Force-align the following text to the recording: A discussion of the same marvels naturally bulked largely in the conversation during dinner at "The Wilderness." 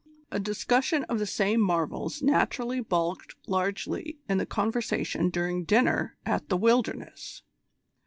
A 0.31 0.39
discussion 0.39 1.03
of 1.03 1.19
the 1.19 1.27
same 1.27 1.61
marvels 1.61 2.23
naturally 2.23 2.79
bulked 2.81 3.35
largely 3.45 4.17
in 4.27 4.39
the 4.39 4.47
conversation 4.47 5.29
during 5.29 5.63
dinner 5.63 6.17
at 6.25 6.49
"The 6.49 6.57
Wilderness." 6.57 7.43